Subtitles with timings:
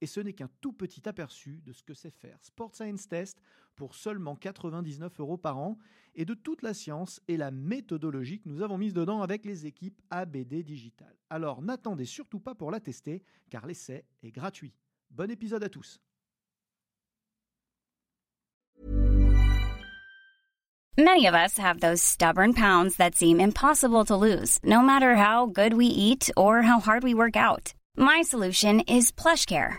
[0.00, 3.40] Et ce n'est qu'un tout petit aperçu de ce que c'est faire Sport Science Test
[3.76, 5.78] pour seulement 99 euros par an
[6.14, 9.66] et de toute la science et la méthodologie que nous avons mise dedans avec les
[9.66, 11.14] équipes ABD Digital.
[11.30, 14.74] Alors n'attendez surtout pas pour la tester car l'essai est gratuit.
[15.10, 16.00] Bon épisode à tous.
[20.98, 25.46] Many of us have those stubborn pounds that seem impossible to lose, no matter how
[25.46, 27.72] good we eat or how hard we work out.
[27.96, 29.78] My solution is PlushCare.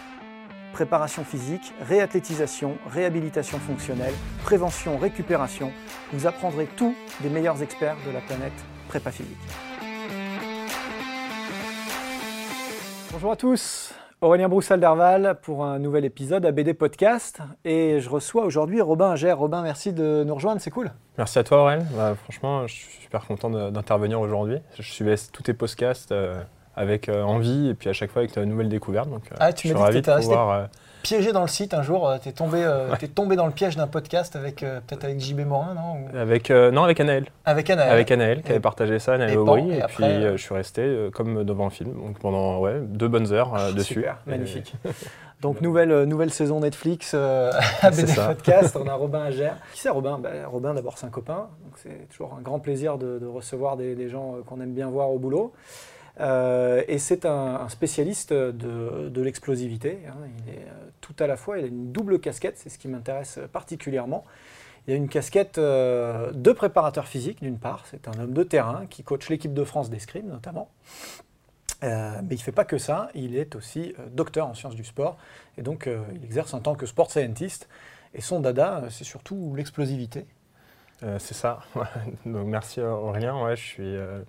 [0.73, 5.71] Préparation physique, réathlétisation, réhabilitation fonctionnelle, prévention, récupération,
[6.13, 8.53] vous apprendrez tout des meilleurs experts de la planète
[8.87, 9.37] prépa physique.
[13.11, 17.39] Bonjour à tous, Aurélien Broussal-Derval pour un nouvel épisode ABD Podcast.
[17.65, 19.33] Et je reçois aujourd'hui Robin Ager.
[19.33, 20.91] Robin, merci de nous rejoindre, c'est cool.
[21.17, 21.85] Merci à toi Aurélien.
[21.95, 24.57] Bah, franchement, je suis super content d'intervenir aujourd'hui.
[24.79, 26.13] Je suivais tous tes podcasts.
[26.13, 26.41] euh,
[26.75, 29.09] avec euh, envie et puis à chaque fois avec de nouvelles découvertes.
[29.09, 30.65] Donc, euh, Ah, tu m'as dit que resté euh,
[31.03, 32.63] Piégé dans le site un jour, tu es tombé,
[32.99, 36.83] t'es tombé dans le piège d'un podcast avec peut-être avec JB Morin, non avec, non,
[36.83, 37.25] avec Anaël.
[37.45, 37.83] Avec Anna.
[37.91, 39.71] Avec Anaël qui Et- avait partagé ça, Anaël et Aubry.
[39.71, 43.73] et puis je suis resté comme devant le film donc pendant ouais, deux bonnes heures
[43.73, 43.95] dessus.
[43.95, 44.73] Super, magnifique.
[45.41, 47.51] Donc nouvelle, nouvelle saison Netflix euh,
[47.81, 48.27] ABD ça.
[48.27, 49.49] Podcast, on a Robin Ager.
[49.73, 50.19] Qui c'est Robin?
[50.19, 53.75] Ben, Robin d'abord c'est un copain, donc c'est toujours un grand plaisir de, de recevoir
[53.75, 55.51] des, des gens qu'on aime bien voir au boulot.
[56.19, 59.99] Euh, et c'est un, spécialiste de, l'explosivité.
[60.07, 60.15] hein.
[60.45, 62.87] Il est euh, tout à la fois, il a une double casquette, c'est ce qui
[62.87, 64.25] m'intéresse particulièrement.
[64.87, 68.85] Il a une casquette euh, de préparateur physique d'une part, c'est un homme de terrain
[68.89, 70.69] qui coach l'équipe de France d'escrime notamment.
[71.83, 71.89] Mais
[72.29, 75.17] il ne fait pas que ça, il est aussi docteur en sciences du sport
[75.57, 77.67] et donc il exerce en tant que sport scientist.
[78.13, 80.27] Et son dada, c'est surtout l'explosivité.
[81.03, 81.59] Euh, c'est ça.
[82.25, 83.41] Donc merci euh, Aurélien.
[83.43, 84.21] Ouais, je suis, euh,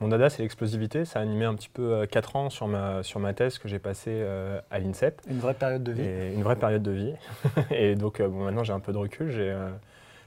[0.00, 1.04] Mon dada, c'est l'explosivité.
[1.04, 3.78] Ça a animé un petit peu 4 ans sur ma, sur ma thèse que j'ai
[3.78, 5.20] passée euh, à l'INSEP.
[5.28, 6.02] Une vraie période de vie.
[6.02, 7.12] Et une vraie période de vie.
[7.70, 9.30] et donc euh, bon, maintenant j'ai un peu de recul.
[9.30, 9.68] J'ai euh,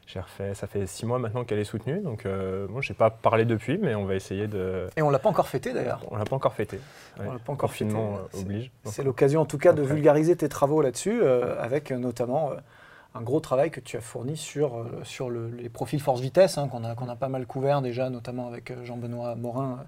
[0.06, 2.00] j'ai refait, ça fait 6 mois maintenant qu'elle est soutenue.
[2.00, 4.88] Donc euh, bon, j'ai pas parlé depuis, mais on va essayer de.
[4.96, 6.00] Et on l'a pas encore fêté d'ailleurs.
[6.12, 6.80] On l'a pas encore fêté.
[7.20, 7.70] On l'a pas encore.
[7.70, 8.72] Confinement euh, C'est- oblige.
[8.86, 12.56] C'est l'occasion en tout cas de vulgariser tes travaux là-dessus, euh, avec euh, notamment euh,
[13.16, 16.68] un gros travail que tu as fourni sur, euh, sur le- les profils force-vitesse, hein,
[16.68, 19.84] qu'on a, qu'on a pas mal couvert déjà, notamment avec euh, Jean-Benoît Morin euh,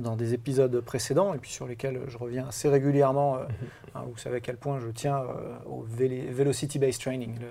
[0.00, 3.36] dans des épisodes précédents, et puis sur lesquels je reviens assez régulièrement.
[3.36, 3.44] euh,
[3.94, 7.48] hein, vous savez à quel point je tiens euh, au Velocity-Based Training, le-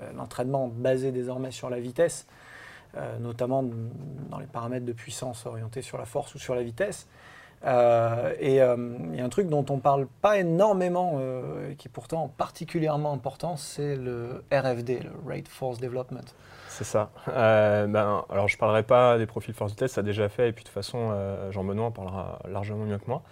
[0.00, 2.26] le- l'entraînement basé désormais sur la vitesse,
[2.96, 3.62] euh, notamment
[4.30, 7.06] dans les paramètres de puissance orientés sur la force ou sur la vitesse.
[7.64, 8.76] Euh, et euh,
[9.12, 11.90] il y a un truc dont on ne parle pas énormément, euh, et qui est
[11.90, 16.24] pourtant particulièrement important, c'est le RFD, le Rate Force Development.
[16.68, 17.10] C'est ça.
[17.28, 20.52] Euh, ben, alors je parlerai pas des profils force vitesse, ça a déjà fait, et
[20.52, 21.14] puis de toute façon
[21.50, 23.22] Jean-Benoît en parlera largement mieux que moi.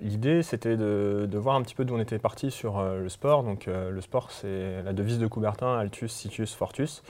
[0.00, 3.42] L'idée c'était de, voir un petit peu d'où on était parti sur le sport.
[3.42, 7.02] Donc le sport c'est la devise de Coubertin, Altus, Situs, Fortus.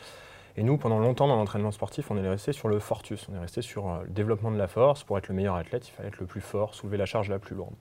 [0.56, 3.26] Et nous, pendant longtemps dans l'entraînement sportif, on est resté sur le fortus.
[3.30, 5.04] On est resté sur euh, le développement de la force.
[5.04, 7.38] Pour être le meilleur athlète, il fallait être le plus fort, soulever la charge la
[7.38, 7.74] plus lourde.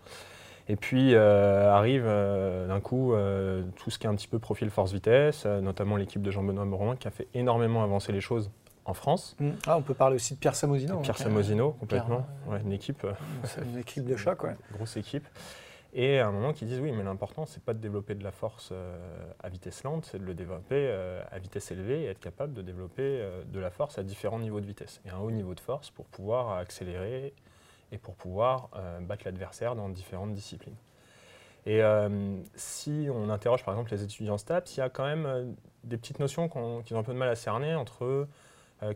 [0.67, 4.39] Et puis euh, arrive euh, d'un coup euh, tout ce qui est un petit peu
[4.39, 8.51] profil force-vitesse, notamment l'équipe de Jean-Benoît Morin qui a fait énormément avancer les choses
[8.85, 9.35] en France.
[9.67, 10.99] Ah, on peut parler aussi de Pierre Samosino.
[10.99, 12.25] Pierre hein, Samosino, Pierre, complètement.
[12.47, 13.05] Ouais, une équipe,
[13.61, 14.55] une équipe de choc, ouais.
[14.73, 15.27] grosse équipe.
[15.93, 18.31] Et à un moment, qui disent oui, mais l'important, c'est pas de développer de la
[18.31, 18.97] force euh,
[19.43, 22.61] à vitesse lente, c'est de le développer euh, à vitesse élevée et être capable de
[22.61, 25.01] développer euh, de la force à différents niveaux de vitesse.
[25.05, 27.33] Et un haut niveau de force pour pouvoir accélérer
[27.91, 28.69] et pour pouvoir
[29.01, 30.77] battre l'adversaire dans différentes disciplines.
[31.65, 31.81] Et
[32.55, 36.19] si on interroge par exemple les étudiants STAPS, il y a quand même des petites
[36.19, 38.29] notions qu'ils ont un peu de mal à cerner entre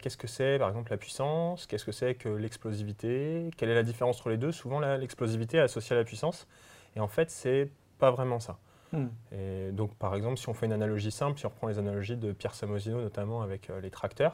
[0.01, 3.83] qu'est-ce que c'est par exemple la puissance, qu'est-ce que c'est que l'explosivité, quelle est la
[3.83, 4.53] différence entre les deux?
[4.53, 6.47] Souvent l'explosivité associée à la puissance
[6.95, 8.57] et en fait c'est pas vraiment ça.
[8.95, 9.07] Hmm.
[9.31, 12.17] Et donc, par exemple, si on fait une analogie simple, si on reprend les analogies
[12.17, 14.33] de Pierre Samosino, notamment avec euh, les tracteurs,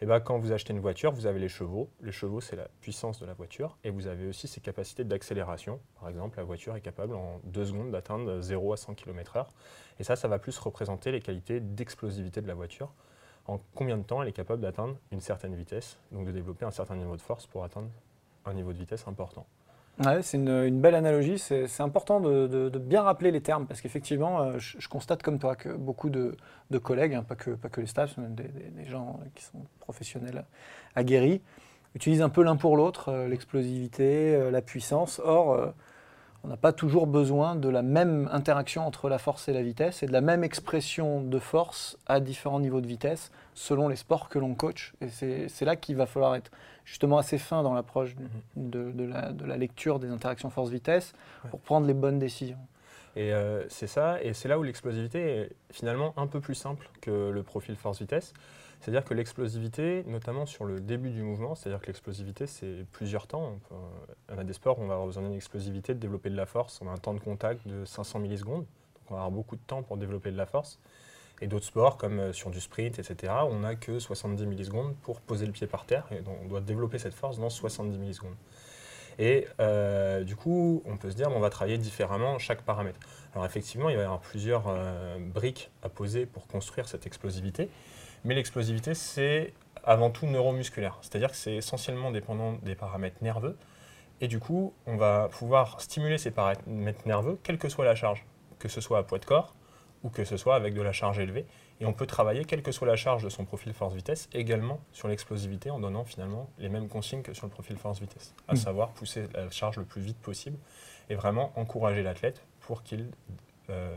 [0.00, 1.90] et eh ben, quand vous achetez une voiture, vous avez les chevaux.
[2.00, 3.76] Les chevaux, c'est la puissance de la voiture.
[3.84, 5.80] Et vous avez aussi ses capacités d'accélération.
[6.00, 9.46] Par exemple, la voiture est capable en deux secondes d'atteindre 0 à 100 km/h.
[9.98, 12.92] Et ça, ça va plus représenter les qualités d'explosivité de la voiture.
[13.46, 16.70] En combien de temps elle est capable d'atteindre une certaine vitesse, donc de développer un
[16.70, 17.90] certain niveau de force pour atteindre
[18.44, 19.46] un niveau de vitesse important.
[20.22, 21.38] C'est une, belle analogie.
[21.38, 25.68] C'est important de, bien rappeler les termes parce qu'effectivement, euh, je, constate comme toi que
[25.68, 26.34] beaucoup de,
[26.82, 30.44] collègues, hein, pas, que, les staffs, mais des, des, gens qui sont professionnels
[30.94, 31.42] aguerris,
[31.94, 35.20] utilisent un peu l'un pour l'autre, euh, l'explosivité, euh, la puissance.
[35.22, 35.74] Or,
[36.42, 40.02] on n'a pas toujours besoin de la même interaction entre la force et la vitesse
[40.02, 44.28] et de la même expression de force à différents niveaux de vitesse selon les sports
[44.28, 44.94] que l'on coach.
[45.00, 45.08] Et
[45.48, 46.50] c'est là qu'il va falloir être
[46.84, 48.16] justement assez fin dans l'approche
[48.56, 49.04] de, de,
[49.46, 51.12] la, lecture des interactions force-vitesse
[51.50, 52.58] pour prendre les bonnes décisions.
[53.16, 56.88] Et euh, c'est ça, et c'est là où l'explosivité est finalement un peu plus simple
[57.00, 58.32] que le profil force-vitesse.
[58.80, 63.58] C'est-à-dire que l'explosivité, notamment sur le début du mouvement, c'est-à-dire que l'explosivité, c'est plusieurs temps.
[64.30, 66.46] On, a des sports où on va avoir besoin d'une explosivité, de développer de la
[66.46, 66.80] force.
[66.82, 69.62] On a un temps de contact de 500 millisecondes, donc on va avoir beaucoup de
[69.66, 70.78] temps pour développer de la force.
[71.42, 75.20] Et d'autres sports, comme euh, sur du sprint, etc., on n'a que 70 millisecondes pour
[75.20, 78.36] poser le pied par terre, et donc on doit développer cette force dans 70 millisecondes.
[79.18, 83.00] Et euh, du coup, on peut se dire, on va travailler différemment chaque paramètre.
[83.34, 87.68] Alors effectivement, il va y avoir plusieurs euh, briques à poser pour construire cette explosivité.
[88.24, 90.98] Mais l'explosivité, c'est avant tout neuromusculaire.
[91.00, 93.56] C'est-à-dire que c'est essentiellement dépendant des paramètres nerveux.
[94.20, 98.26] Et du coup, on va pouvoir stimuler ces paramètres nerveux, quelle que soit la charge,
[98.58, 99.54] que ce soit à poids de corps
[100.02, 101.46] ou que ce soit avec de la charge élevée.
[101.80, 105.08] Et on peut travailler, quelle que soit la charge de son profil force-vitesse, également sur
[105.08, 108.56] l'explosivité en donnant finalement les mêmes consignes que sur le profil force-vitesse, à hmm.
[108.56, 110.58] savoir pousser la charge le plus vite possible
[111.08, 113.10] et vraiment encourager l'athlète pour qu'il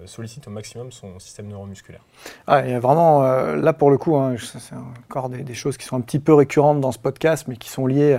[0.06, 2.02] sollicite au maximum son système neuromusculaire.
[2.48, 5.98] Ah, et vraiment, euh, là pour le coup, hein, c'est encore des, choses qui sont
[5.98, 8.18] un petit peu récurrentes dans ce podcast, mais qui sont liées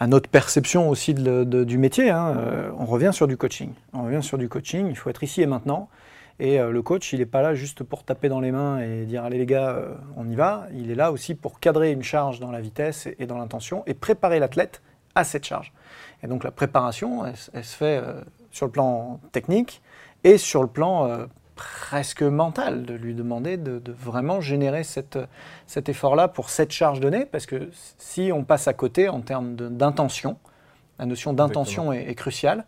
[0.00, 2.10] à, notre perception aussi du métier.
[2.10, 2.36] Hein.
[2.36, 3.72] Euh, on revient sur du coaching.
[3.92, 5.88] On revient sur du coaching, il faut être ici et maintenant.
[6.40, 9.24] Et le coach, il n'est pas là juste pour taper dans les mains et dire
[9.24, 9.76] allez les gars,
[10.16, 10.68] on y va.
[10.72, 13.94] Il est là aussi pour cadrer une charge dans la vitesse et, dans l'intention et
[13.94, 14.80] préparer l'athlète
[15.16, 15.72] à cette charge.
[16.22, 18.00] Et donc la préparation, elle se fait
[18.52, 19.82] sur le plan technique,
[20.24, 25.18] et sur le plan euh, presque mental, de lui demander de, vraiment générer cette,
[25.66, 29.56] cet effort-là pour cette charge donnée, parce que si on passe à côté en termes
[29.56, 30.38] d'intention,
[30.98, 32.64] la notion d'intention est, cruciale,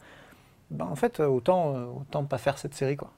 [0.71, 2.97] ben en fait, autant, euh, autant pas faire cette série.
[2.97, 3.11] Quoi.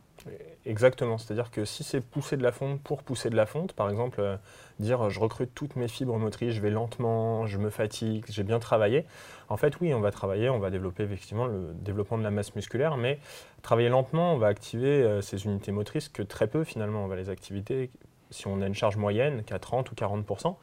[0.64, 3.90] Exactement, c'est-à-dire que si c'est pousser de la fonte pour pousser de la fonte, par
[3.90, 4.36] exemple, euh,
[4.78, 8.60] dire je recrute toutes mes fibres motrices, je vais lentement, je me fatigue, j'ai bien
[8.60, 9.04] travaillé,
[9.48, 12.54] en fait oui, on va travailler, on va développer effectivement le développement de la masse
[12.54, 13.18] musculaire, mais
[13.62, 17.16] travailler lentement, on va activer euh, ces unités motrices que très peu finalement, on va
[17.16, 17.90] les activer
[18.30, 20.56] si on a une charge moyenne qu'à 30 ou 40%.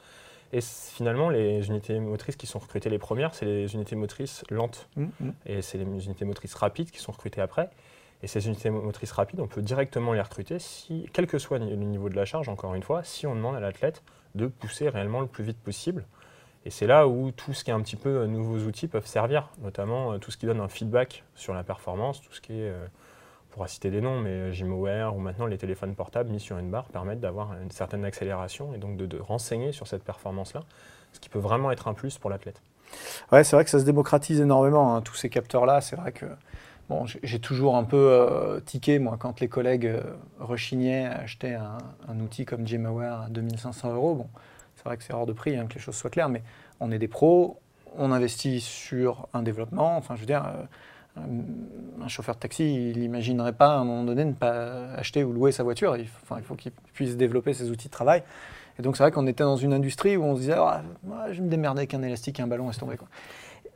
[0.51, 4.89] Et finalement, les unités motrices qui sont recrutées les premières, c'est les unités motrices lentes.
[4.95, 5.29] Mmh, mmh.
[5.45, 7.69] Et c'est les unités motrices rapides qui sont recrutées après.
[8.21, 11.75] Et ces unités motrices rapides, on peut directement les recruter, si, quel que soit le
[11.75, 14.03] niveau de la charge, encore une fois, si on demande à l'athlète
[14.35, 16.05] de pousser réellement le plus vite possible.
[16.65, 19.05] Et c'est là où tout ce qui est un petit peu euh, nouveaux outils peuvent
[19.05, 22.53] servir, notamment euh, tout ce qui donne un feedback sur la performance, tout ce qui
[22.53, 22.85] est, euh,
[23.49, 26.69] on pourra citer des noms, mais Gymaware ou maintenant les téléphones portables mis sur une
[26.69, 30.63] barre permettent d'avoir une certaine accélération et donc de, de renseigner sur cette performance-là,
[31.13, 32.61] ce qui peut vraiment être un plus pour l'athlète.
[33.31, 35.79] Ouais, c'est vrai que ça se démocratise énormément, hein, tous ces capteurs-là.
[35.79, 36.25] C'est vrai que
[36.89, 40.01] Bon, j'ai toujours un peu euh, tiqué, moi, quand les collègues euh,
[40.39, 44.15] rechignaient à acheter un, outil comme GMAware à 2500 euros.
[44.15, 44.27] Bon,
[44.75, 46.41] c'est vrai que c'est hors de prix, hein, que les choses soient claires, mais
[46.79, 47.59] on est des pros,
[47.95, 49.97] on investit sur un développement.
[49.97, 50.47] Enfin, je veux dire,
[51.17, 51.29] euh,
[52.01, 55.31] un chauffeur de taxi, il n'imaginerait pas à un moment donné ne pas acheter ou
[55.31, 55.95] louer sa voiture.
[55.95, 58.23] Il, enfin, il faut qu'il puisse développer ses outils de travail.
[58.79, 60.81] Et donc, c'est vrai qu'on était dans une industrie où on se disait, ah,
[61.29, 62.97] je vais me démerder avec un élastique et un ballon, laisse tomber.
[62.97, 63.09] Quoi.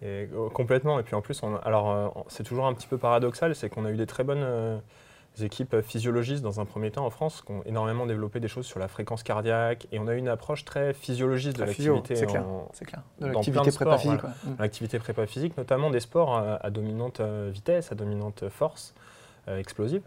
[0.01, 0.99] Et, euh, complètement.
[0.99, 3.91] Et puis en plus, alors euh, c'est toujours un petit peu paradoxal, c'est qu'on a
[3.91, 4.77] eu des très bonnes euh,
[5.41, 8.79] équipes physiologistes dans un premier temps en France qui ont énormément développé des choses sur
[8.79, 12.15] la fréquence cardiaque et on a eu une approche très physiologiste de l'activité.
[12.15, 12.43] C'est clair,
[12.85, 13.01] clair.
[13.19, 14.23] De l'activité prépa physique.
[14.23, 14.49] Mm.
[14.59, 18.93] L'activité prépa physique, notamment des sports à, dominante vitesse, à dominante force
[19.47, 20.03] explosive.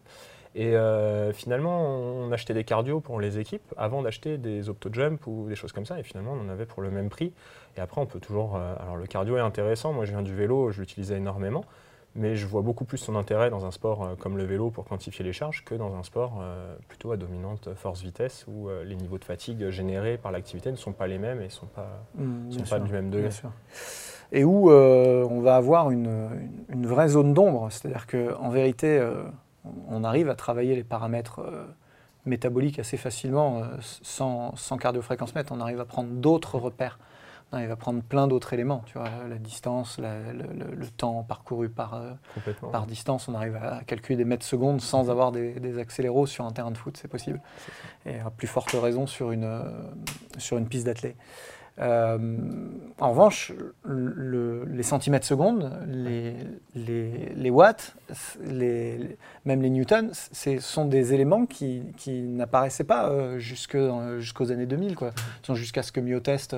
[0.58, 5.46] Et euh, finalement, on achetait des cardio pour les équipes avant d'acheter des opto-jump ou
[5.48, 6.00] des choses comme ça.
[6.00, 7.34] Et finalement, on en avait pour le même prix.
[7.76, 8.56] Et après, on peut toujours.
[8.56, 9.92] Euh, alors, le cardio est intéressant.
[9.92, 11.62] Moi, je viens du vélo, je l'utilisais énormément.
[12.14, 14.86] Mais je vois beaucoup plus son intérêt dans un sport euh, comme le vélo pour
[14.86, 16.42] quantifier les charges que dans un sport
[16.88, 21.06] plutôt à dominante force-vitesse où les niveaux de fatigue générés par l'activité ne sont pas
[21.06, 23.28] les mêmes et ne sont pas, mmh, sont pas du même degré.
[24.32, 26.30] Et où on va avoir une,
[26.70, 27.68] une, vraie zone d'ombre.
[27.70, 28.98] C'est-à-dire qu'en vérité,
[29.88, 31.40] on arrive à travailler les paramètres
[32.24, 35.52] métaboliques assez facilement sans, sans cardiofréquence-mètre.
[35.52, 36.98] On arrive à prendre d'autres repères
[37.54, 42.12] il va prendre plein d'autres éléments, tu vois, la distance, le, temps parcouru par, euh,
[42.72, 43.28] par distance.
[43.28, 46.70] On arrive à calculer des mètres secondes sans avoir des, des, accéléros sur un terrain
[46.70, 47.40] de foot, c'est possible.
[48.04, 49.62] Et à plus forte raison sur une, euh,
[50.38, 51.16] sur une piste d'athlète.
[51.78, 52.18] Euh,
[52.98, 53.52] en revanche,
[53.86, 56.34] les centimètres secondes, les,
[56.74, 57.96] les, watts,
[58.44, 64.96] les, même les newtons, ce sont des éléments qui, qui n'apparaissaient pas jusqu'aux années 2000,
[64.96, 65.10] quoi.
[65.54, 66.56] Jusqu'à ce que Myotest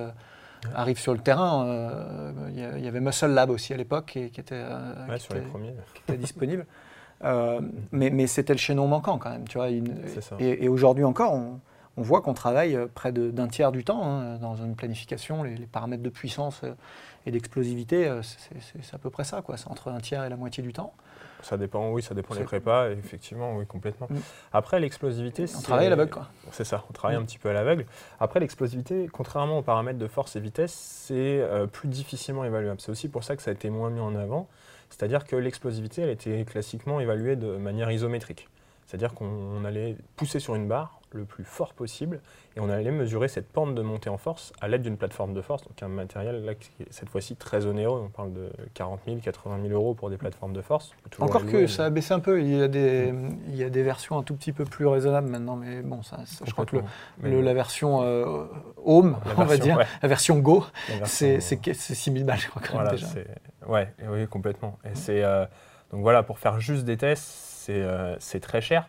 [0.75, 1.67] arrive sur le terrain.
[1.67, 2.33] Euh,
[2.77, 6.67] il y, avait Muscle Lab aussi à l'époque qui, était, euh, qui, était, disponible.
[7.25, 7.61] Euh,
[7.91, 9.47] mais, mais c'était le chaînon manquant quand même.
[9.49, 11.61] Tu vois, et, aujourd'hui encore, on,
[12.03, 15.43] voit qu'on travaille près d'un tiers du temps hein, dans une planification.
[15.43, 16.63] Les, paramètres de puissance
[17.27, 19.43] et d'explosivité, c'est à peu près ça.
[19.57, 20.93] C'est entre un tiers et la moitié du temps.
[21.43, 24.09] Ça dépend, oui, ça dépend des prépas, effectivement, oui, complètement.
[24.11, 24.17] Mm.
[24.53, 26.29] Après, l'explosivité, On travaille à l'aveugle, quoi.
[26.51, 27.21] C'est ça, on travaille mm.
[27.21, 27.87] un petit peu à l'aveugle.
[28.21, 32.81] Après, l'explosivité, contrairement aux paramètres de force et vitesse, c'est euh, plus difficilement évaluable.
[32.81, 34.49] C'est aussi pour ça que ça a été moins mis en avant.
[34.91, 38.49] C'est-à-dire que l'explosivité, elle était classiquement évaluée de manière isométrique.
[38.87, 42.21] C'est-à-dire qu'on allait pousser sur une barre le plus fort possible.
[42.57, 45.41] Et on allait mesurer cette pente de montée en force à l'aide d'une plateforme de
[45.41, 49.01] force, donc un matériel là, qui est cette fois-ci très onéreux, on parle de 40
[49.07, 50.93] 000, 80 000 euros pour des plateformes de force.
[51.21, 53.13] Encore que ça a baissé un peu, il y, a des,
[53.49, 56.19] il y a des versions un tout petit peu plus raisonnables maintenant, mais bon, ça,
[56.45, 56.77] je crois que
[57.23, 58.47] la version euh,
[58.85, 60.65] Home, on va dire, la version Go,
[61.05, 63.07] c'est 6 000 balles, je crois, quand voilà, déjà.
[63.67, 64.79] Ouais, oui, complètement.
[64.85, 65.45] Et c'est, euh,
[65.93, 68.89] donc voilà, pour faire juste des tests, c'est euh, très cher.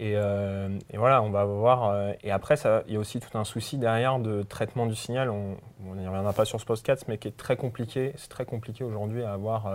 [0.00, 1.90] Euh, et, voilà, on va voir.
[1.90, 5.30] Euh, et après, il y a aussi tout un souci derrière de traitement du signal.
[5.30, 5.56] On
[5.94, 8.12] n'y reviendra pas sur ce podcast, mais qui est très compliqué.
[8.16, 9.70] C'est très compliqué aujourd'hui à avoir.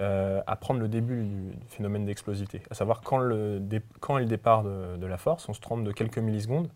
[0.00, 3.60] Euh, à prendre le début du, phénomène d'explosivité, à savoir quand, le
[3.98, 6.70] quand est le départ de, la force, on se trompe de quelques millisecondes,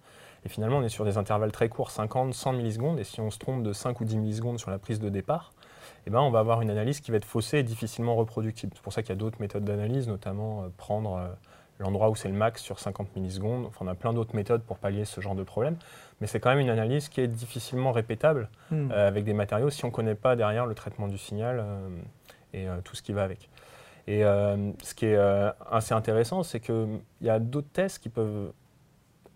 [0.44, 3.30] et finalement on est sur des intervalles très courts, 50, 100 millisecondes, et si on
[3.30, 5.52] se trompe de 5 ou 10 millisecondes sur la prise de départ,
[6.04, 8.72] eh ben, on va avoir une analyse qui va être faussée et difficilement reproductible.
[8.74, 11.20] C'est pour ça qu'il y a d'autres méthodes d'analyse, notamment prendre
[11.82, 13.66] l'endroit où c'est le max sur 50 millisecondes.
[13.66, 15.76] Enfin, on a plein d'autres méthodes pour pallier ce genre de problème.
[16.20, 18.90] Mais c'est quand même une analyse qui est difficilement répétable hmm.
[18.92, 21.88] euh, avec des matériaux si on ne connaît pas derrière le traitement du signal euh,
[22.54, 23.50] et euh, tout ce qui va avec.
[24.08, 25.16] Et ce qui est
[25.70, 28.50] assez intéressant, c'est qu'il y a d'autres tests qui peuvent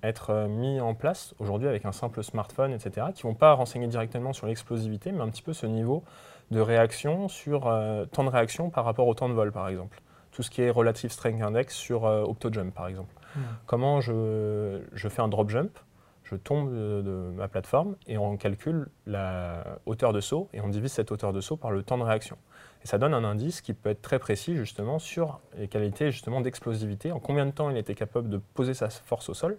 [0.02, 3.86] être mis en place aujourd'hui avec un simple smartphone, etc., qui ne vont pas renseigner
[3.86, 6.02] directement sur l'explosivité, mais un petit peu ce niveau
[6.50, 7.72] de réaction sur
[8.10, 10.02] temps de réaction par rapport au temps de vol, par exemple
[10.36, 13.14] tout ce qui est Relative Strength Index sur euh, OptoJump, par exemple.
[13.34, 13.40] Hmm.
[13.64, 15.78] Comment je, fais un drop jump,
[16.24, 20.92] je tombe de, ma plateforme et on calcule la hauteur de saut et on divise
[20.92, 22.36] cette hauteur de saut par le temps de réaction.
[22.84, 26.42] Et ça donne un indice qui peut être très précis justement sur les qualités justement
[26.42, 29.56] d'explosivité, en combien de temps il était capable de poser sa force au sol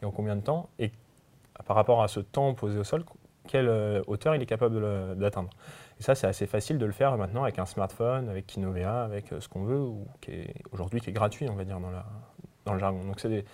[0.00, 0.90] et en combien de temps, et
[1.66, 3.04] par rapport à ce temps posé au sol,
[3.46, 5.50] quelle euh, hauteur il est capable d'atteindre.
[6.00, 9.32] Et ça, c'est assez facile de le faire maintenant avec un smartphone, avec Kinovea, avec
[9.32, 11.90] euh, ce qu'on veut, ou qui est aujourd'hui qui est gratuit, on va dire, dans,
[11.90, 12.04] la,
[12.64, 13.04] dans le jargon.
[13.04, 13.44] Donc des,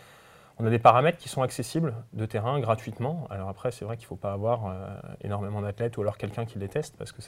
[0.59, 3.26] on a des paramètres qui sont accessibles de terrain gratuitement.
[3.30, 6.44] Alors après, c'est vrai qu'il ne faut pas avoir euh, énormément d'athlètes ou alors quelqu'un
[6.44, 7.23] qui les teste, parce que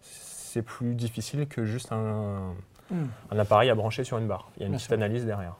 [0.00, 2.54] c'est plus difficile que juste un,
[2.90, 3.06] hmm.
[3.30, 4.50] un, appareil à brancher sur une barre.
[4.56, 5.56] Il y a une petite analyse derrière.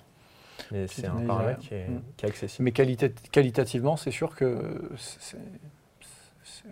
[0.71, 2.03] Mais c'est un paramètre qui est, hmm.
[2.17, 2.65] qui est, accessible.
[2.65, 4.89] Mais qualitativement, c'est sûr que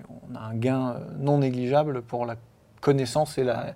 [0.08, 2.36] on a un gain non négligeable pour la
[2.80, 3.74] connaissance et la,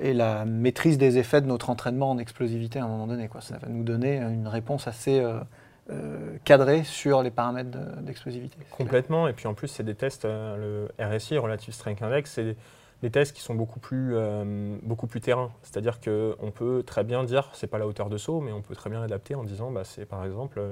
[0.00, 3.28] et la maîtrise des effets de notre entraînement en explosivité à un moment donné.
[3.28, 3.40] Quoi.
[3.40, 5.38] Ça va nous donner une réponse assez euh,
[5.90, 8.56] euh, cadrée sur les paramètres d'explosivité.
[8.70, 12.56] Complètement, et puis en plus c'est des tests, euh, le RSI, Relative Strength Index, c'est
[13.02, 14.16] des tests qui sont beaucoup plus,
[14.82, 15.50] beaucoup plus terrain.
[15.62, 18.74] C'est-à-dire qu'on peut très bien dire, c'est pas la hauteur de saut, mais on peut
[18.74, 20.62] très bien adapter en disant, bah, c'est par exemple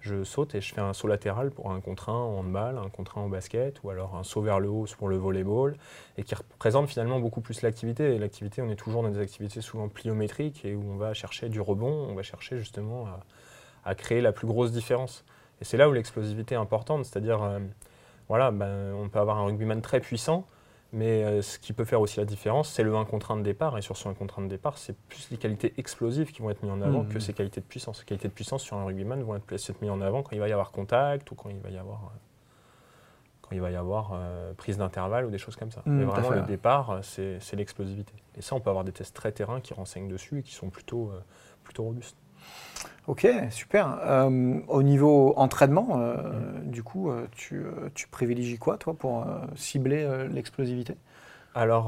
[0.00, 2.88] je saute et je fais un saut latéral pour un contre 1 en handball, un
[2.88, 5.76] contre 1 en basket, ou alors un saut vers le haut pour le volleyball,
[6.16, 8.14] et qui représente finalement beaucoup plus l'activité.
[8.14, 11.48] Et l'activité, on est toujours dans des activités souvent pliométriques, et où on va chercher
[11.48, 13.08] du rebond, on va chercher justement
[13.84, 15.24] à, créer la plus grosse différence.
[15.60, 17.58] Et c'est là où l'explosivité est importante, c'est-à-dire, euh,
[18.28, 20.46] voilà, ben, on peut avoir un rugbyman très puissant,
[20.92, 23.42] mais euh, ce qui peut faire aussi la différence, c'est le 1 contre 1 de
[23.42, 23.78] départ.
[23.78, 26.50] Et sur ce 1 contre 1 de départ, c'est plus les qualités explosives qui vont
[26.50, 27.08] être mises en avant mmh.
[27.08, 28.00] que ses qualités de puissance.
[28.00, 30.48] Les qualités de puissance sur un rugbyman vont être, mises en avant quand il va
[30.48, 32.18] y avoir contact ou quand il va y avoir, euh,
[33.42, 35.82] quand il va y avoir euh, prise d'intervalle ou des choses comme ça.
[35.86, 38.14] Mmh, mais vraiment, le départ, c'est l'explosivité.
[38.36, 40.70] Et ça, on peut avoir des tests très terrain qui renseignent dessus et qui sont
[40.70, 41.12] plutôt,
[41.62, 42.16] plutôt robustes.
[43.10, 43.98] Ok, super.
[44.02, 46.16] Euh, au niveau entraînement, euh,
[46.62, 49.26] du coup, euh, tu, privilégies quoi, toi, pour
[49.56, 50.94] cibler l'explosivité?
[51.54, 51.86] Alors,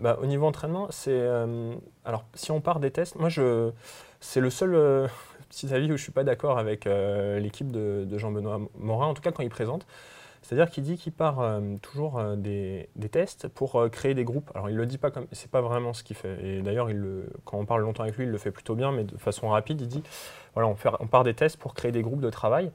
[0.00, 1.28] bah, au niveau entraînement, c'est.
[2.04, 3.70] alors, si on part des tests, moi, je.
[4.20, 5.08] c'est le seul
[5.48, 9.22] petit avis où je ne suis pas d'accord avec l'équipe de, Jean-Benoît Morin, en tout
[9.22, 9.86] cas quand il présente.
[10.44, 11.42] C'est-à-dire qu'il dit qu'il part
[11.80, 14.50] toujours des, tests pour créer des groupes.
[14.54, 16.38] Alors il le dit pas comme, c'est pas vraiment ce qu'il fait.
[16.44, 16.88] Et d'ailleurs,
[17.44, 19.80] quand on parle longtemps avec lui, il le fait plutôt bien, mais de façon rapide,
[19.80, 20.02] il dit,
[20.54, 22.70] voilà, on, part des tests pour créer des groupes de travail.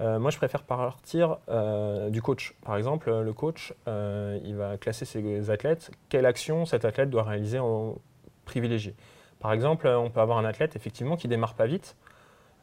[0.00, 2.54] Euh, moi, je préfère partir euh, du coach.
[2.64, 5.90] Par exemple, le coach, euh, il va classer ses athlètes.
[6.08, 7.96] Quelle action cet athlète doit réaliser en
[8.44, 8.94] privilégié?
[9.40, 11.96] Par exemple, on peut avoir un athlète, effectivement, qui démarre pas vite.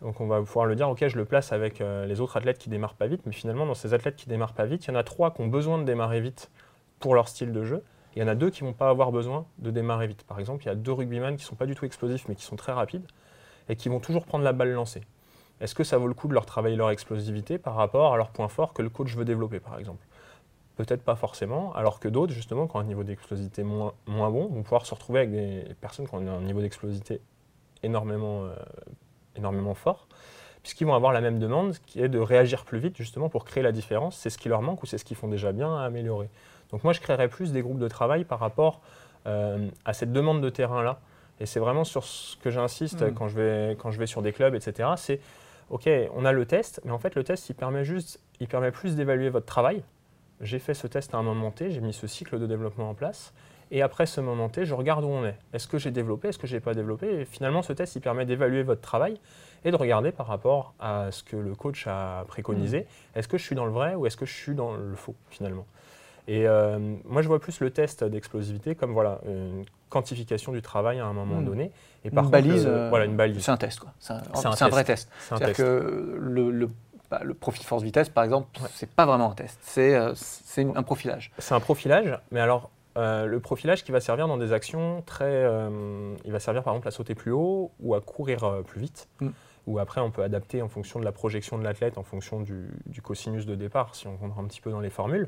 [0.02, 2.70] Donc, on va pouvoir le dire, OK, je le place avec les autres athlètes qui
[2.70, 3.22] démarrent pas vite.
[3.26, 5.42] Mais finalement, dans ces athlètes qui démarrent pas vite, il y en a trois qui
[5.42, 6.52] ont besoin de démarrer vite
[7.00, 7.84] pour leur style de jeu.
[8.16, 10.24] Il y en a deux qui vont pas avoir besoin de démarrer vite.
[10.24, 12.36] Par exemple, il y a deux rugbyman qui ne sont pas du tout explosifs, mais
[12.36, 13.06] qui sont très rapides
[13.68, 15.02] et qui vont toujours prendre la balle lancée.
[15.60, 18.30] Est-ce que ça vaut le coup de leur travailler leur explosivité par rapport à leurs
[18.30, 20.06] points forts que le coach veut développer, par exemple?
[20.76, 24.48] Peut-être pas forcément, alors que d'autres, justement, qui ont un niveau d'explosivité moins, moins bon,
[24.48, 27.22] vont pouvoir se retrouver avec des personnes qui ont un niveau d'explosivité
[27.84, 28.56] énormément, euh,
[29.38, 30.08] énormément fort,
[30.62, 33.64] puisqu'ils vont avoir la même demande qui est de réagir plus vite, justement, pour créer
[33.64, 34.18] la différence.
[34.18, 36.30] C'est ce qui leur manque ou c'est ce qu'ils font déjà bien à améliorer.
[36.72, 38.82] Donc moi, je créerais plus des groupes de travail par rapport
[39.28, 41.00] euh, à cette demande de terrain-là.
[41.40, 43.14] Et c'est vraiment sur ce que j'insiste mm.
[43.14, 44.90] quand, je vais, quand je vais sur des clubs, etc.
[44.98, 45.20] C'est
[45.70, 48.72] OK, on a le test, mais en fait, le test, il permet juste, il permet
[48.72, 49.84] plus d'évaluer votre travail.
[50.42, 52.94] J'ai fait ce test à un moment T, j'ai mis ce cycle de développement en
[52.94, 53.34] place.
[53.72, 55.36] Et après ce moment T, je regarde où on est.
[55.54, 57.22] Est-ce que j'ai développé Est-ce que je n'ai pas développé?
[57.22, 59.20] Et finalement, ce test, il permet d'évaluer votre travail
[59.64, 62.82] et de regarder par rapport à ce que le coach a préconisé.
[62.82, 63.20] Mmh.
[63.20, 65.16] Est-ce que je suis dans le vrai ou est-ce que je suis dans le faux,
[65.30, 65.66] finalement?
[66.28, 71.00] Et euh, moi, je vois plus le test d'explosivité comme voilà, une quantification du travail
[71.00, 71.46] à un moment mmh.
[71.46, 71.72] donné.
[72.04, 73.44] Et par une, balise, euh, voilà, une balise.
[73.44, 73.94] C'est un test, quoi.
[74.00, 75.10] C'est un, vrai test.
[75.20, 76.70] C'est-à-dire que le,
[77.10, 79.60] bah, le, profil force-vitesse, par exemple, ce c'est pas vraiment un test.
[79.62, 80.14] C'est euh,
[80.76, 81.32] un profilage.
[81.40, 85.46] C'est un profilage, mais alors euh, le profilage qui va servir dans des actions très.
[86.26, 89.10] il va servir par exemple à sauter plus haut ou à courir plus vite.
[89.22, 89.30] Mmh.
[89.68, 92.70] Ou après, on peut adapter en fonction de la projection de l'athlète, en fonction du,
[92.86, 95.26] du, cosinus de départ, si on rentre un petit peu dans les formules.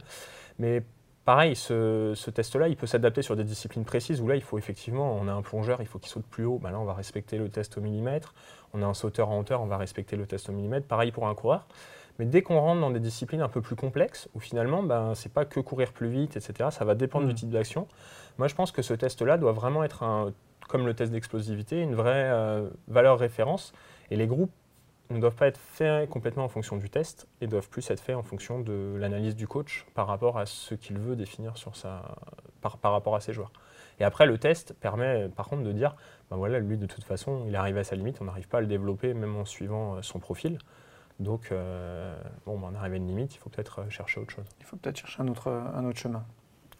[0.59, 0.83] Mais
[1.27, 5.13] Pareil, ce, test-là, il peut s'adapter sur des disciplines précises où là, il faut effectivement,
[5.13, 7.37] on a un plongeur, il faut qu'il saute plus haut, ben là, on va respecter
[7.37, 8.33] le test au millimètre.
[8.73, 10.87] On a un sauteur en hauteur, on va respecter le test au millimètre.
[10.87, 11.67] Pareil pour un coureur.
[12.19, 15.31] Mais dès qu'on rentre dans des disciplines un peu plus complexes, où finalement, ben, c'est
[15.31, 17.37] pas que courir plus vite, etc., ça va dépendre du mm.
[17.37, 17.87] type d'action.
[18.37, 20.33] Moi, je pense que ce test-là doit vraiment être, un,
[20.67, 23.73] comme le test d'explosivité, une vraie euh, valeur référence.
[24.09, 24.51] Et les groupes
[25.09, 28.15] ne doivent pas être faits complètement en fonction du test et doivent plus être faits
[28.15, 32.15] en fonction de l'analyse du coach par rapport à ce qu'il veut définir sur sa,
[32.61, 33.51] par, par, rapport à ses joueurs.
[33.99, 35.95] Et après, le test permet par contre de dire,
[36.29, 38.57] ben voilà, lui de toute façon, il est arrivé à sa limite, on n'arrive pas
[38.57, 40.59] à le développer même en suivant euh, son profil.
[41.19, 44.31] Donc, euh, bon, ben on arrive à une limite, il faut peut-être euh, chercher autre
[44.31, 44.45] chose.
[44.59, 46.23] Il faut peut-être chercher un autre, un autre chemin.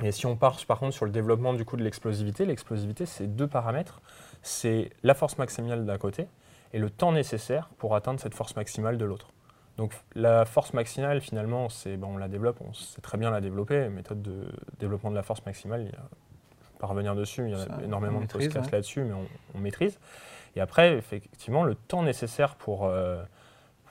[0.04, 3.28] Et si on part par contre sur le développement du coup de l'explosivité, l'explosivité c'est
[3.28, 4.02] deux paramètres.
[4.44, 6.28] C'est la force maximale d'un côté
[6.74, 9.30] et le temps nécessaire pour atteindre cette force maximale de l'autre.
[9.78, 13.90] Donc la force maximale, finalement, c'est, on la développe, on sait très bien la développer,
[13.90, 14.48] méthode de
[14.80, 16.10] développement de la force maximale, il y a,
[16.80, 19.14] pas revenir dessus, il y a énormément de podcasts là-dessus, mais
[19.56, 20.00] on, maîtrise.
[20.56, 23.24] Et après, effectivement, le temps nécessaire pour, euh,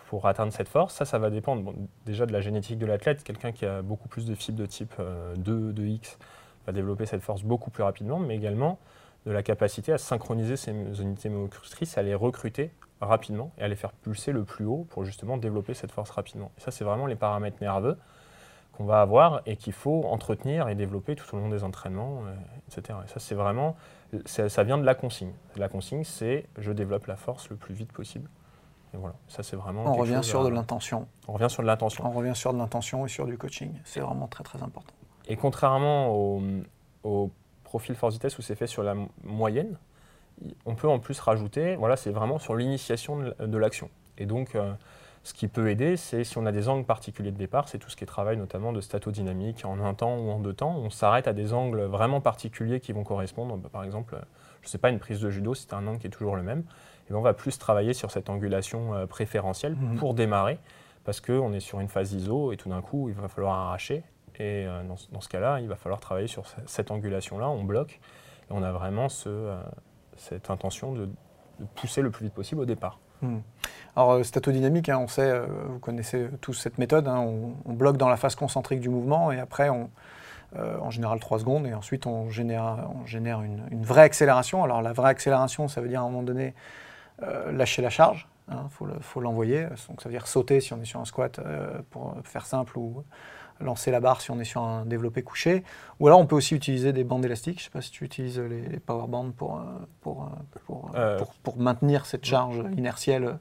[0.09, 3.25] pour atteindre cette force, ça, ça va dépendre déjà de la génétique de l'athlète.
[3.25, 6.17] Quelqu'un qui a beaucoup plus de fibres de type 2, euh, 2X
[6.67, 8.79] va développer cette force beaucoup plus rapidement, mais également
[9.27, 13.75] de la capacité à synchroniser ces unités motrices, à les recruter rapidement et à les
[13.75, 16.53] faire pulser le plus haut pour justement développer cette force rapidement.
[16.57, 17.99] Et ça, c'est vraiment les paramètres nerveux
[18.73, 22.35] qu'on va avoir et qu'il faut entretenir et développer tout au long des entraînements, euh,
[22.69, 22.99] etc.
[23.05, 23.77] Et ça, c'est vraiment,
[24.27, 25.33] ça vient de la consigne.
[25.57, 28.29] La consigne, c'est je développe la force le plus vite possible.
[28.97, 29.85] Et voilà, ça c'est vraiment.
[29.87, 31.07] On revient sur de l'intention.
[31.29, 32.07] On revient sur de l'intention.
[32.07, 33.73] On revient sur de l'intention et sur du coaching.
[33.85, 34.95] C'est vraiment très très important.
[35.29, 36.43] Et contrairement au,
[37.05, 37.31] au
[37.65, 39.77] profil force vitesse où c'est fait sur la moyenne,
[40.65, 43.91] on peut en plus rajouter, voilà, c'est vraiment sur l'initiation de l'action.
[44.19, 44.73] Et donc, euh,
[45.23, 47.91] ce qui peut aider, c'est si on a des angles particuliers de départ, c'est tout
[47.91, 50.77] ce qui est travail notamment de statodynamique en un temps ou en deux temps.
[50.77, 53.57] On s'arrête à des angles vraiment particuliers qui vont correspondre.
[53.57, 54.17] Bah, par exemple,
[54.63, 56.43] je ne sais pas, une prise de judo, c'est un angle qui est toujours le
[56.43, 56.65] même.
[57.11, 59.97] Et on va plus travailler sur cette angulation euh, préférentielle mhm.
[59.97, 60.59] pour démarrer,
[61.05, 64.03] parce qu'on est sur une phase ISO et tout d'un coup, il va falloir arracher.
[64.39, 68.01] Et euh, dans, ce cas-là, il va falloir travailler sur cette angulation-là, on bloque,
[68.51, 69.63] et on a vraiment euh,
[70.17, 71.09] cette intention de,
[71.75, 72.99] pousser le plus vite possible au départ.
[73.23, 73.39] Hmm.
[73.95, 77.19] Alors, statodynamique, hein, on sait, vous connaissez tous cette méthode, hein,
[77.65, 79.89] on, bloque dans la phase concentrique du mouvement, et après, on,
[80.55, 84.63] en général 3 secondes, et ensuite on génère, on génère une, vraie accélération.
[84.65, 86.53] Alors, la vraie accélération, ça veut dire à un moment donné
[87.21, 88.69] lâcher la charge, Il hein,
[89.01, 89.65] faut l'envoyer.
[89.89, 91.41] donc ça veut dire sauter si on est sur un squat
[91.91, 93.05] pour faire simple ou
[93.61, 95.65] lancer la barre si on est sur un développé couché.
[95.99, 97.59] Ou alors on peut aussi utiliser des bandes élastiques.
[97.59, 99.63] Je ne sais pas si tu utilises les, power bands pour,
[100.03, 100.31] pour,
[100.67, 100.91] pour,
[101.43, 103.39] pour, maintenir cette charge inertielle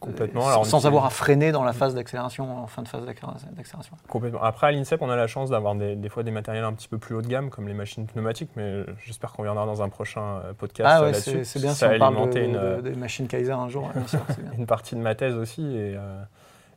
[0.00, 0.64] Complètement.
[0.64, 3.96] sans avoir à freiner dans la phase d'accélération, en fin de phase d'accélération.
[4.08, 4.42] Complètement.
[4.42, 6.98] Après, à l'INSEP, on a la chance d'avoir des, fois des matériels un petit peu
[6.98, 10.40] plus haut de gamme, comme les machines pneumatiques, mais j'espère qu'on viendra dans un prochain
[10.44, 11.44] euh, podcast ah ouais, là-dessus.
[11.44, 13.90] C'est bien si on parle de, des machines Kaiser un jour.
[14.58, 15.62] une partie de ma thèse aussi.
[15.62, 16.22] Et, euh,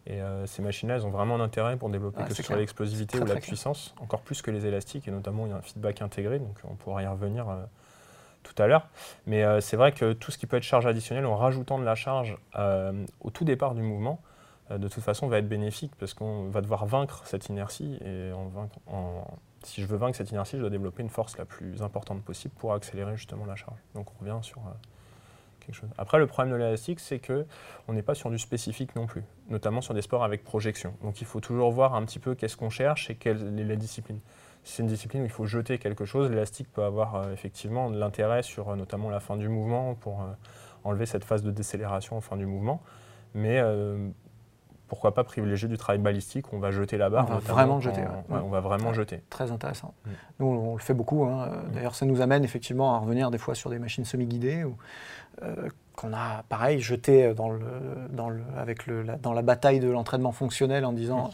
[0.08, 3.19] et euh, ces machines-là, elles ont vraiment un intérêt pour développer que ce soit l'explosivité
[3.19, 6.01] ou la puissance, encore plus que les élastiques, et notamment il y a un feedback
[6.01, 7.45] intégré, donc on pourra y revenir
[8.43, 8.88] tout à l'heure.
[9.25, 11.84] Mais euh, c'est vrai que tout ce qui peut être charge additionnelle, en rajoutant de
[11.84, 14.21] la charge euh, au tout départ du mouvement,
[14.71, 17.97] euh, de toute façon, va être bénéfique parce qu'on va devoir vaincre cette inertie.
[18.06, 18.32] Et
[19.63, 22.54] si je veux vaincre cette inertie, je dois développer une force la plus importante possible
[22.58, 23.80] pour accélérer justement la charge.
[23.93, 24.62] Donc on revient sur
[25.60, 25.89] quelque chose.
[25.97, 29.82] Après, le problème de l'élastique, c'est qu'on n'est pas sur du spécifique non plus, notamment
[29.82, 30.93] sur des sports avec projection.
[31.04, 33.75] Donc il faut toujours voir un petit peu qu'est-ce qu'on cherche et quelle est la
[33.75, 34.19] discipline
[34.69, 37.97] c'est une discipline où il faut jeter quelque chose, l'élastique peut avoir euh, effectivement de
[37.97, 40.25] l'intérêt sur euh, notamment la fin du mouvement pour euh,
[40.84, 42.82] enlever cette phase de décélération en fin du mouvement.
[43.36, 43.62] Mais
[44.88, 47.27] pourquoi pas privilégier du travail balistique On va jeter la barre.
[47.29, 48.03] On va vraiment jeter.
[48.29, 49.21] on va vraiment jeter.
[49.29, 49.93] Très intéressant.
[50.05, 50.10] Mm.
[50.39, 51.25] Nous, on le fait beaucoup.
[51.25, 51.45] Hein.
[51.45, 51.71] Mm.
[51.73, 54.65] D'ailleurs, ça nous amène effectivement à revenir des fois sur des machines semi-guidées
[55.95, 57.60] qu'on a, pareil, jeté dans, le,
[58.10, 61.27] dans, le, avec le, la, dans la bataille de l'entraînement fonctionnel en disant.
[61.27, 61.32] Mm.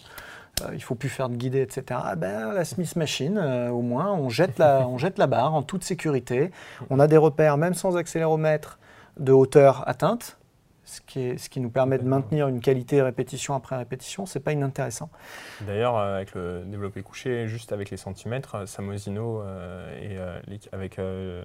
[0.62, 2.00] Euh, il faut plus faire de guidée, etc.
[2.04, 5.54] Ah ben, la Smith Machine, euh, au moins, on jette, la, on jette la barre
[5.54, 6.52] en toute sécurité.
[6.90, 8.80] On a des repères, même sans accéléromètre,
[9.20, 10.38] de hauteur atteinte,
[10.84, 14.26] ce qui, est, ce qui nous permet de maintenir une qualité répétition après répétition.
[14.26, 15.10] C'est pas inintéressant.
[15.62, 19.44] D'ailleurs, euh, avec le développé couché, juste avec les centimètres, Samosino
[20.02, 20.18] et
[20.72, 21.00] avec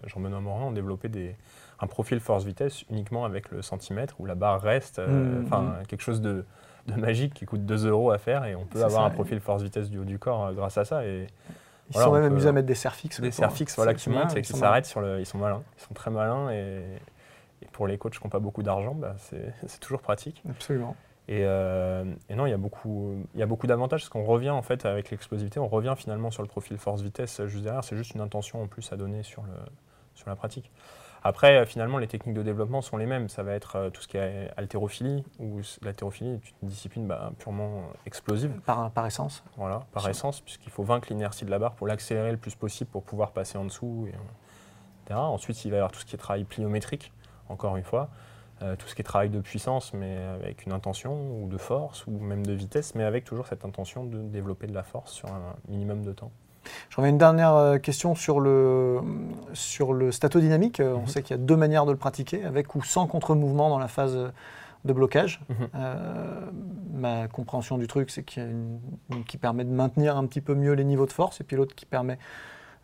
[0.07, 1.35] Jean-Benoît Morin ont développé des,
[1.81, 5.87] un profil force-vitesse uniquement avec le centimètre, où la barre reste, mmh, enfin mmh.
[5.89, 6.45] quelque chose de
[6.87, 9.91] de magique qui coûte 2 euros à faire et on peut avoir un profil force-vitesse
[9.91, 11.05] du haut du corps euh, grâce à ça.
[11.05, 11.27] Et
[11.91, 13.21] ils sont même amusés à mettre des serres fixes.
[13.21, 15.21] Des serres fixes voilà, qui montent et qui s'arrêtent sur le.
[15.21, 15.63] Ils sont malins.
[15.79, 16.83] Ils sont très malins et,
[17.73, 19.15] pour les coachs qui n'ont pas beaucoup d'argent, bah,
[19.67, 20.43] c'est toujours pratique.
[20.49, 20.97] Absolument.
[21.29, 24.25] Et, euh, et, non, il y a beaucoup, il y a beaucoup d'avantages parce qu'on
[24.25, 27.85] revient en fait avec l'explosivité, on revient finalement sur le profil force-vitesse juste derrière.
[27.85, 29.53] C'est juste une intention en plus à donner sur, le,
[30.15, 30.71] sur la pratique.
[31.23, 33.29] Après, euh, finalement, les techniques de développement sont les mêmes.
[33.29, 37.33] Ça va être euh, tout ce qui est haltérophilie, ou l'haltérophilie est une discipline bah,
[37.39, 38.53] purement explosive.
[38.65, 42.31] Par, par essence Voilà, par essence, puisqu'il faut vaincre l'inertie de la barre pour l'accélérer
[42.31, 44.15] le plus possible pour pouvoir passer en dessous, et,
[45.05, 45.21] etc.
[45.21, 47.13] Ensuite, il va y avoir tout ce qui est travail pliométrique,
[47.49, 48.09] encore une fois.
[48.63, 52.07] Euh, tout ce qui est travail de puissance, mais avec une intention, ou de force,
[52.07, 55.29] ou même de vitesse, mais avec toujours cette intention de développer de la force sur
[55.33, 56.31] un minimum de temps.
[56.91, 59.01] J'en ai une dernière euh, question sur le,
[59.53, 60.81] sur le statodynamique.
[60.81, 61.07] Euh, on mhm.
[61.07, 63.89] sait qu'il y a deux manières de le pratiquer, avec ou sans contre-mouvement dans la
[63.89, 64.19] phase
[64.85, 65.41] de blocage.
[65.49, 65.69] Mhm.
[65.75, 66.51] Euh,
[66.95, 70.41] ma compréhension du truc, c'est qu'il y a une, qui permet de maintenir un petit
[70.41, 72.19] peu mieux les niveaux de force, et puis l'autre qui permet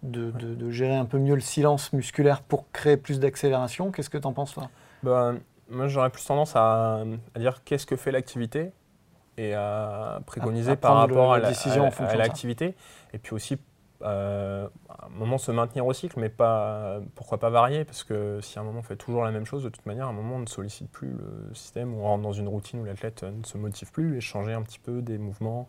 [0.02, 3.90] de, de, gérer un peu mieux le silence musculaire pour créer plus d'accélération.
[3.90, 4.68] Qu'est-ce que tu en penses là
[5.02, 5.38] ben,
[5.70, 7.02] Moi, j'aurais plus tendance à,
[7.34, 8.72] à dire qu'est-ce que fait l'activité
[9.38, 12.74] et à préconiser par rapport à, l'activité.
[13.12, 13.58] Et puis aussi,
[14.02, 17.84] euh, à un moment, se maintenir au cycle, mais pas, pourquoi pas varier?
[17.84, 20.06] Parce que si à un moment on fait toujours la même chose, de toute manière,
[20.06, 22.84] à un moment on ne sollicite plus le système, on rentre dans une routine où
[22.84, 25.68] l'athlète ne se motive plus, et changer un petit peu des mouvements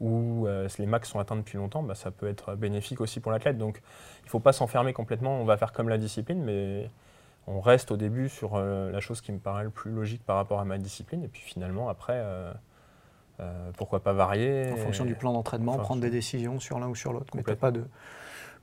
[0.00, 3.32] où euh, les max sont atteints depuis longtemps, bah, ça peut être bénéfique aussi pour
[3.32, 3.58] l'athlète.
[3.58, 3.80] Donc
[4.22, 6.90] il ne faut pas s'enfermer complètement, on va faire comme la discipline, mais
[7.46, 10.36] on reste au début sur euh, la chose qui me paraît le plus logique par
[10.36, 12.22] rapport à ma discipline, et puis finalement après
[13.40, 16.94] euh, pourquoi pas varier En fonction du plan d'entraînement, prendre des décisions sur l'un ou
[16.94, 17.34] sur l'autre.
[17.34, 17.84] Mais tu pas de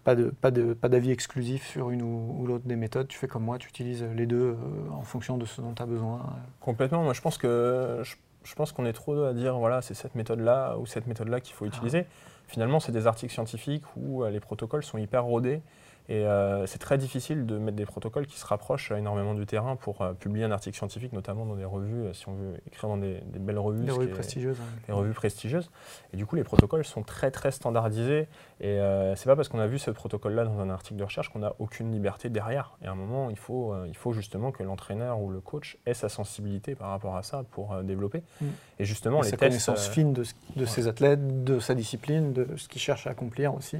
[0.03, 3.07] pas de pas de pas d'avis exclusif sur une ou, l'autre des méthodes.
[3.07, 4.55] Tu fais comme moi, tu utilises les deux euh,
[4.93, 6.21] en fonction de ce dont tu as besoin.
[6.59, 7.03] Complètement.
[7.03, 8.01] Moi, je pense que
[8.43, 11.27] je, pense qu'on est trop à dire voilà c'est cette méthode là ou cette méthode
[11.27, 11.69] là qu'il faut ah.
[11.69, 12.05] utiliser.
[12.47, 15.61] Finalement, c'est des articles scientifiques où euh, les protocoles sont hyper rodés
[16.09, 19.75] et euh, c'est très difficile de mettre des protocoles qui se rapprochent énormément du terrain
[19.75, 22.89] pour euh, publier un article scientifique, notamment dans des revues, euh, si on veut écrire
[22.89, 23.85] dans des, belles revues.
[23.85, 24.57] Des revues prestigieuses.
[24.87, 25.69] Des revues prestigieuses.
[26.13, 28.27] Et du coup, les protocoles sont très très standardisés.
[28.59, 28.79] Et
[29.15, 31.53] c'est pas parce qu'on a vu ce protocole-là dans un article de recherche qu'on n'a
[31.57, 32.73] aucune liberté derrière.
[32.83, 35.95] Et à un moment, il faut, il faut justement que l'entraîneur ou le coach ait
[35.95, 38.21] sa sensibilité par rapport à ça pour développer.
[38.39, 38.45] Mm.
[38.77, 40.23] Et justement, les sa connaissance fine de,
[40.55, 43.77] de ses athlètes, de sa discipline, de ce qu'il cherche à accomplir aussi.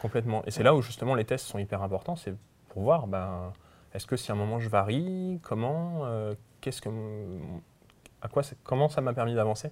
[0.00, 0.42] Complètement.
[0.46, 2.34] Et c'est là où justement les tests sont hyper importants, c'est
[2.68, 3.52] pour voir, ben,
[3.94, 6.88] est-ce que si à un moment je varie, comment, euh, qu'est-ce que,
[8.22, 9.70] à quoi, comment ça m'a permis d'avancer?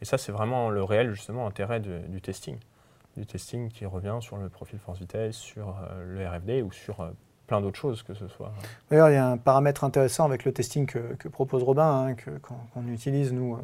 [0.00, 2.58] Et ça, c'est vraiment le réel justement intérêt du testing,
[3.16, 7.00] du testing qui revient sur le profil force vitesse, sur euh, le RFD ou sur
[7.00, 7.10] euh,
[7.46, 8.52] plein d'autres choses que ce soit.
[8.90, 12.16] D'ailleurs, il y a un paramètre intéressant avec le testing que, propose Robin, hein,
[12.72, 13.58] qu'on utilise nous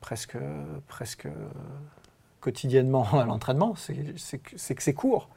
[0.00, 0.36] presque,
[0.86, 1.26] presque
[2.42, 5.30] quotidiennement à l'entraînement, c'est que c'est court.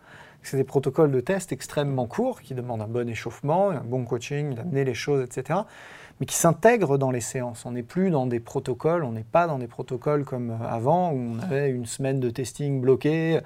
[0.44, 4.54] C'est des protocoles de test extrêmement courts qui demandent un bon échauffement, un bon coaching,
[4.54, 5.62] d'amener les choses, etc.
[6.20, 7.66] Mais qui s'intègrent dans les séances.
[7.66, 11.18] On n'est plus dans des protocoles, on n'est pas dans des protocoles comme avant où
[11.18, 13.40] on avait une semaine de testing bloqué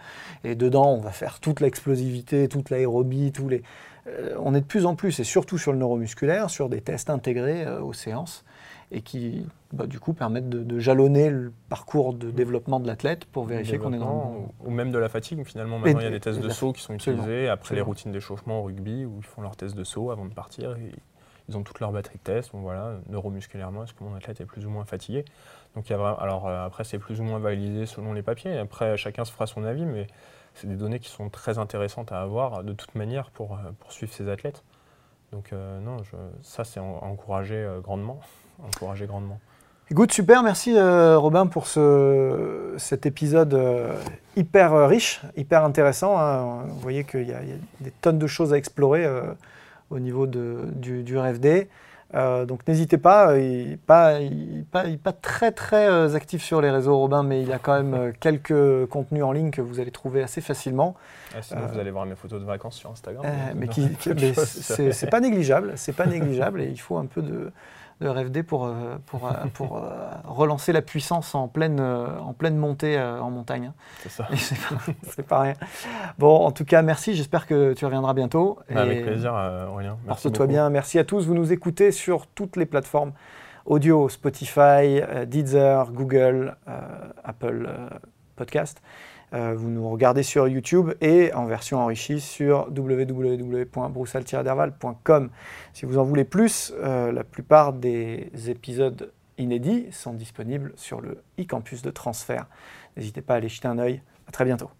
[0.43, 3.63] et dedans on va faire toute l'explosivité, toute l'aérobie, tous les.
[4.07, 7.09] Euh, on est de plus en plus, et surtout sur le neuromusculaire, sur des tests
[7.09, 8.43] intégrés euh, aux séances
[8.91, 13.45] et qui, bah, du coup, permettent de, jalonner le parcours de développement de l'athlète pour
[13.45, 15.77] vérifier qu'on est dans Ou même de la fatigue, finalement.
[15.77, 18.61] Maintenant, il y a des tests de saut qui sont utilisés après les routines d'échauffement
[18.61, 20.75] au rugby où ils font leurs tests de saut avant de partir.
[20.77, 20.91] Et
[21.49, 22.51] ils ont toute leur batterie de tests.
[22.51, 25.25] Bon, voilà, neuromusculairement, est-ce que mon athlète est plus ou moins fatigué?
[25.75, 28.57] Donc, il y a, alors, euh, après, c'est plus ou moins validé selon les papiers.
[28.57, 30.07] Après, chacun se fera son avis, mais
[30.55, 33.91] c'est des données qui sont très intéressantes à avoir de toute manière pour, euh, pour
[33.91, 34.63] suivre ces athlètes.
[35.31, 35.97] Donc, euh, non,
[36.41, 38.19] ça, c'est encouragé grandement
[38.65, 39.39] encourager grandement.
[39.91, 43.91] Écoute, super, merci euh, Robin pour ce, cet épisode euh,
[44.35, 46.19] hyper euh, riche, hyper intéressant.
[46.19, 46.65] Hein.
[46.67, 47.41] Vous voyez qu'il y, a
[47.79, 49.09] des tonnes de choses à explorer
[49.89, 51.69] au niveau de, du, du, RFD.
[52.13, 54.19] donc n'hésitez pas, il n'est pas,
[54.71, 58.13] pas, pas, très très actif sur les réseaux Robin, mais il y a quand même
[58.19, 60.93] quelques contenus en ligne que vous allez trouver assez facilement.
[61.35, 63.25] Ah, sinon vous allez voir mes photos de vacances sur Instagram.
[63.55, 63.65] mais,
[64.05, 67.51] mais c'est pas négligeable, c'est pas négligeable et il faut un peu de
[67.99, 69.89] de RFD pour, euh, pour, euh, pour euh,
[70.23, 73.71] relancer la puissance en pleine, en pleine montée en montagne.
[73.99, 74.27] C'est ça.
[75.03, 75.53] C'est pas, rien.
[76.17, 77.15] Bon, en tout cas, merci.
[77.15, 78.59] J'espère que tu reviendras bientôt.
[78.69, 79.33] Bah, avec plaisir,
[79.69, 79.97] Aurélien.
[80.07, 80.69] Porte-toi bien.
[80.69, 81.25] Merci à tous.
[81.25, 83.11] Vous nous écoutez sur toutes les plateformes
[83.65, 86.55] audio Spotify, Deezer, Google,
[87.23, 87.69] Apple
[88.35, 88.81] Podcast.
[89.33, 95.29] Euh, vous nous regardez sur YouTube et en version enrichie sur www.broussal-derval.com.
[95.73, 101.23] Si vous en voulez plus, euh, la plupart des épisodes inédits sont disponibles sur le
[101.39, 102.45] e-campus de transfert.
[102.97, 104.01] N'hésitez pas à aller jeter un œil.
[104.27, 104.71] À très bientôt.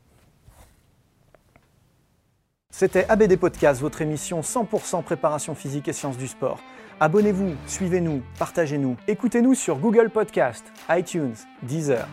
[2.71, 6.59] C'était ABD Podcast, votre émission 100% préparation physique et sciences du sport.
[6.99, 8.97] Abonnez-vous, suivez-nous, partagez-nous.
[9.07, 12.07] Écoutez-nous sur Google Podcast, iTunes, Deezer,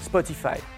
[0.00, 0.77] Spotify.